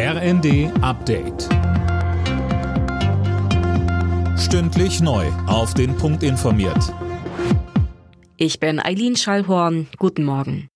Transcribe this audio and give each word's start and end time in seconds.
RND 0.00 0.70
Update. 0.80 1.48
Stündlich 4.38 5.00
neu. 5.00 5.26
Auf 5.48 5.74
den 5.74 5.96
Punkt 5.96 6.22
informiert. 6.22 6.94
Ich 8.36 8.60
bin 8.60 8.78
Eileen 8.78 9.16
Schallhorn. 9.16 9.88
Guten 9.98 10.22
Morgen. 10.22 10.68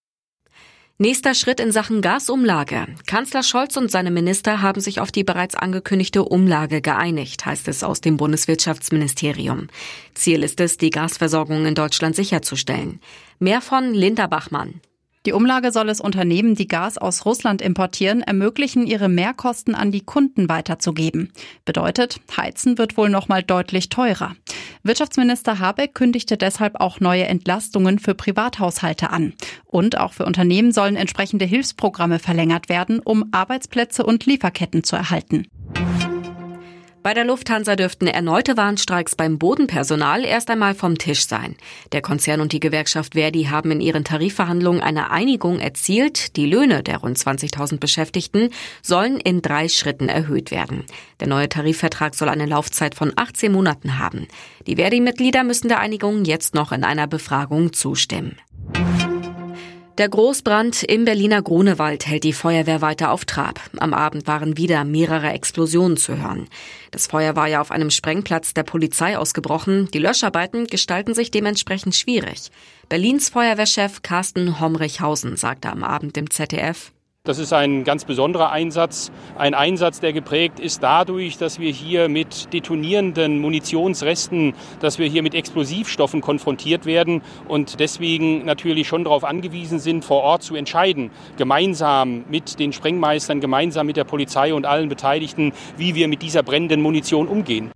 Nächster 0.98 1.34
Schritt 1.34 1.60
in 1.60 1.70
Sachen 1.70 2.02
Gasumlage. 2.02 2.86
Kanzler 3.06 3.44
Scholz 3.44 3.76
und 3.76 3.92
seine 3.92 4.10
Minister 4.10 4.60
haben 4.60 4.80
sich 4.80 4.98
auf 4.98 5.12
die 5.12 5.22
bereits 5.22 5.54
angekündigte 5.54 6.24
Umlage 6.24 6.80
geeinigt, 6.82 7.46
heißt 7.46 7.68
es 7.68 7.84
aus 7.84 8.00
dem 8.00 8.16
Bundeswirtschaftsministerium. 8.16 9.68
Ziel 10.14 10.42
ist 10.42 10.58
es, 10.58 10.78
die 10.78 10.90
Gasversorgung 10.90 11.64
in 11.64 11.76
Deutschland 11.76 12.16
sicherzustellen. 12.16 12.98
Mehr 13.38 13.60
von 13.60 13.94
Linda 13.94 14.26
Bachmann. 14.26 14.80
Die 15.24 15.32
Umlage 15.32 15.70
soll 15.70 15.88
es 15.88 16.00
Unternehmen, 16.00 16.56
die 16.56 16.66
Gas 16.66 16.98
aus 16.98 17.24
Russland 17.24 17.62
importieren, 17.62 18.22
ermöglichen, 18.22 18.88
ihre 18.88 19.08
Mehrkosten 19.08 19.76
an 19.76 19.92
die 19.92 20.00
Kunden 20.00 20.48
weiterzugeben. 20.48 21.32
Bedeutet, 21.64 22.20
Heizen 22.36 22.76
wird 22.76 22.96
wohl 22.96 23.08
noch 23.08 23.28
mal 23.28 23.44
deutlich 23.44 23.88
teurer. 23.88 24.34
Wirtschaftsminister 24.82 25.60
Habeck 25.60 25.94
kündigte 25.94 26.36
deshalb 26.36 26.80
auch 26.80 26.98
neue 26.98 27.26
Entlastungen 27.26 28.00
für 28.00 28.16
Privathaushalte 28.16 29.10
an. 29.10 29.34
Und 29.64 29.96
auch 29.96 30.12
für 30.12 30.26
Unternehmen 30.26 30.72
sollen 30.72 30.96
entsprechende 30.96 31.44
Hilfsprogramme 31.44 32.18
verlängert 32.18 32.68
werden, 32.68 32.98
um 32.98 33.26
Arbeitsplätze 33.30 34.04
und 34.04 34.26
Lieferketten 34.26 34.82
zu 34.82 34.96
erhalten. 34.96 35.46
Bei 37.02 37.14
der 37.14 37.24
Lufthansa 37.24 37.74
dürften 37.74 38.06
erneute 38.06 38.56
Warnstreiks 38.56 39.16
beim 39.16 39.36
Bodenpersonal 39.36 40.24
erst 40.24 40.48
einmal 40.50 40.76
vom 40.76 40.98
Tisch 40.98 41.26
sein. 41.26 41.56
Der 41.90 42.00
Konzern 42.00 42.40
und 42.40 42.52
die 42.52 42.60
Gewerkschaft 42.60 43.14
Verdi 43.14 43.44
haben 43.44 43.72
in 43.72 43.80
ihren 43.80 44.04
Tarifverhandlungen 44.04 44.80
eine 44.80 45.10
Einigung 45.10 45.58
erzielt. 45.58 46.36
Die 46.36 46.46
Löhne 46.46 46.84
der 46.84 46.98
rund 46.98 47.18
20.000 47.18 47.80
Beschäftigten 47.80 48.50
sollen 48.82 49.18
in 49.18 49.42
drei 49.42 49.68
Schritten 49.68 50.08
erhöht 50.08 50.52
werden. 50.52 50.84
Der 51.18 51.26
neue 51.26 51.48
Tarifvertrag 51.48 52.14
soll 52.14 52.28
eine 52.28 52.46
Laufzeit 52.46 52.94
von 52.94 53.12
18 53.16 53.50
Monaten 53.50 53.98
haben. 53.98 54.28
Die 54.68 54.76
Verdi-Mitglieder 54.76 55.42
müssen 55.42 55.66
der 55.66 55.80
Einigung 55.80 56.24
jetzt 56.24 56.54
noch 56.54 56.70
in 56.70 56.84
einer 56.84 57.08
Befragung 57.08 57.72
zustimmen. 57.72 58.36
Der 60.02 60.08
Großbrand 60.08 60.82
im 60.82 61.04
Berliner 61.04 61.42
Grunewald 61.42 62.08
hält 62.08 62.24
die 62.24 62.32
Feuerwehr 62.32 62.80
weiter 62.80 63.12
auf 63.12 63.24
Trab. 63.24 63.60
Am 63.78 63.94
Abend 63.94 64.26
waren 64.26 64.56
wieder 64.56 64.82
mehrere 64.82 65.30
Explosionen 65.30 65.96
zu 65.96 66.20
hören. 66.20 66.48
Das 66.90 67.06
Feuer 67.06 67.36
war 67.36 67.46
ja 67.46 67.60
auf 67.60 67.70
einem 67.70 67.88
Sprengplatz 67.88 68.52
der 68.52 68.64
Polizei 68.64 69.16
ausgebrochen. 69.16 69.88
Die 69.94 70.00
Löscharbeiten 70.00 70.66
gestalten 70.66 71.14
sich 71.14 71.30
dementsprechend 71.30 71.94
schwierig. 71.94 72.50
Berlins 72.88 73.28
Feuerwehrchef 73.28 74.02
Carsten 74.02 74.58
Homrichhausen 74.58 75.36
sagte 75.36 75.70
am 75.70 75.84
Abend 75.84 76.16
im 76.16 76.28
ZDF, 76.30 76.90
das 77.24 77.38
ist 77.38 77.52
ein 77.52 77.84
ganz 77.84 78.04
besonderer 78.04 78.50
Einsatz, 78.50 79.12
ein 79.38 79.54
Einsatz, 79.54 80.00
der 80.00 80.12
geprägt 80.12 80.58
ist 80.58 80.82
dadurch, 80.82 81.38
dass 81.38 81.60
wir 81.60 81.70
hier 81.70 82.08
mit 82.08 82.52
detonierenden 82.52 83.38
Munitionsresten, 83.38 84.54
dass 84.80 84.98
wir 84.98 85.06
hier 85.06 85.22
mit 85.22 85.32
Explosivstoffen 85.32 86.20
konfrontiert 86.20 86.84
werden 86.84 87.22
und 87.46 87.78
deswegen 87.78 88.44
natürlich 88.44 88.88
schon 88.88 89.04
darauf 89.04 89.22
angewiesen 89.22 89.78
sind, 89.78 90.04
vor 90.04 90.22
Ort 90.22 90.42
zu 90.42 90.56
entscheiden, 90.56 91.12
gemeinsam 91.36 92.24
mit 92.28 92.58
den 92.58 92.72
Sprengmeistern, 92.72 93.40
gemeinsam 93.40 93.86
mit 93.86 93.96
der 93.96 94.02
Polizei 94.02 94.52
und 94.52 94.66
allen 94.66 94.88
Beteiligten, 94.88 95.52
wie 95.76 95.94
wir 95.94 96.08
mit 96.08 96.22
dieser 96.22 96.42
brennenden 96.42 96.82
Munition 96.82 97.28
umgehen. 97.28 97.70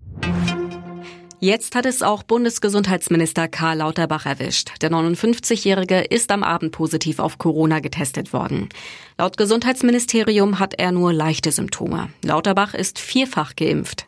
Jetzt 1.39 1.75
hat 1.75 1.85
es 1.85 2.03
auch 2.03 2.23
Bundesgesundheitsminister 2.23 3.47
Karl 3.47 3.79
Lauterbach 3.79 4.25
erwischt. 4.25 4.71
Der 4.81 4.91
59-Jährige 4.91 6.01
ist 6.01 6.31
am 6.31 6.43
Abend 6.43 6.73
positiv 6.73 7.19
auf 7.19 7.37
Corona 7.37 7.81
getestet 7.81 8.33
worden. 8.33 8.71
Laut 9.19 9.37
Gesundheitsministerium 9.37 10.59
hat 10.59 10.75
er 10.79 10.93
nur 10.93 11.13
leichte 11.13 11.53
Symptome. 11.53 12.09
Lauterbach 12.23 12.73
ist 12.73 12.99
vierfach 12.99 13.55
geimpft. 13.55 14.07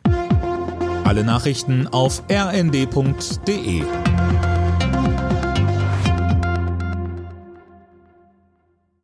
Alle 1.03 1.23
Nachrichten 1.23 1.87
auf 1.87 2.23
rnd.de 2.31 3.83